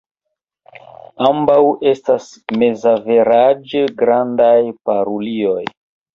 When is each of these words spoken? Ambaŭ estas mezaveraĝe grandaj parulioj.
Ambaŭ 1.29 1.57
estas 1.91 2.31
mezaveraĝe 2.63 3.85
grandaj 4.01 4.57
parulioj. 4.91 5.63